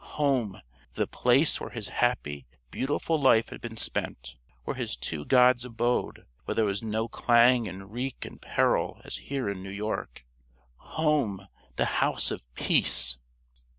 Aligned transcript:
Home! 0.17 0.59
The 0.95 1.05
Place 1.05 1.61
where 1.61 1.69
his 1.69 1.89
happy, 1.89 2.47
beautiful 2.71 3.21
life 3.21 3.49
had 3.49 3.61
been 3.61 3.77
spent, 3.77 4.35
where 4.63 4.75
his 4.75 4.97
two 4.97 5.25
gods 5.25 5.63
abode, 5.63 6.25
where 6.45 6.55
there 6.55 6.65
were 6.65 6.73
no 6.81 7.07
clang 7.07 7.67
and 7.67 7.91
reek 7.93 8.25
and 8.25 8.41
peril 8.41 8.99
as 9.03 9.17
here 9.17 9.47
in 9.47 9.61
New 9.61 9.69
York. 9.69 10.25
Home! 10.97 11.47
The 11.75 11.85
House 12.01 12.31
of 12.31 12.51
Peace! 12.55 13.19